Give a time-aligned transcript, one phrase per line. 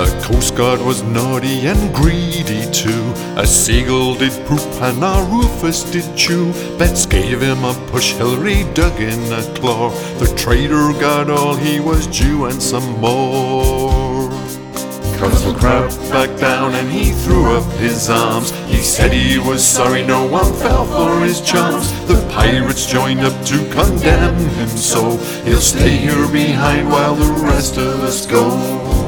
[0.00, 3.12] The Coast Guard was naughty and greedy too.
[3.36, 6.54] A seagull did poop and a Rufus did chew.
[6.78, 9.90] Betts gave him a push, Hillary dug in a claw.
[10.18, 14.30] The trader got all he was due and some more.
[15.18, 18.52] Constable crept back down and he threw up his arms.
[18.68, 21.92] He said he was sorry no one fell for his charms.
[22.06, 27.76] The pirates joined up to condemn him so he'll stay here behind while the rest
[27.76, 28.99] of us go.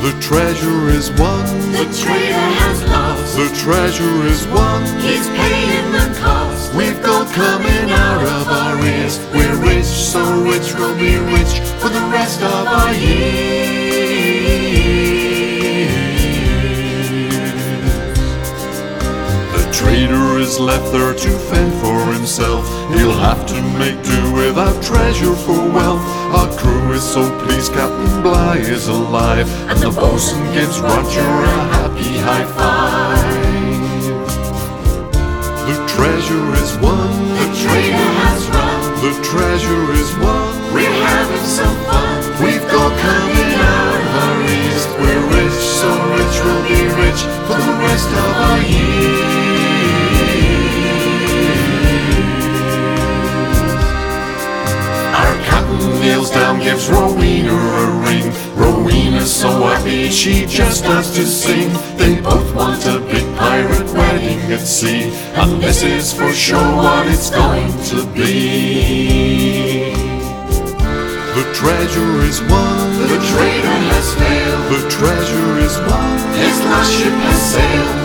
[0.00, 1.44] The treasure is won.
[1.72, 3.36] The traitor has lost.
[3.36, 4.82] The treasure is won.
[5.00, 6.72] He's paying the cost.
[6.72, 9.18] We've gold coming out of our ears.
[9.34, 13.57] We're rich, so rich we'll be rich for the rest of our years.
[20.38, 22.66] Trader is left there to fend for himself.
[22.94, 26.02] He'll have to make do without treasure for wealth.
[26.34, 31.58] Our crew is so pleased Captain Bligh is alive, and the bosun gives Roger a
[31.76, 33.38] happy high five.
[35.68, 37.10] The treasure is won.
[37.40, 38.80] The traitor has run.
[39.06, 40.72] The treasure is won.
[40.72, 42.44] We're having some fun.
[42.44, 42.57] We've
[56.28, 58.32] kneels down, gives Rowena a ring.
[58.56, 61.70] Rowena's so happy she just has to sing.
[61.96, 67.06] They both want a big pirate wedding at sea, and this is for sure what
[67.06, 69.94] it's going to be.
[71.34, 72.92] The treasure is won.
[73.08, 74.82] The traitor has failed.
[74.82, 76.18] The treasure is won.
[76.34, 77.97] His last ship has sailed.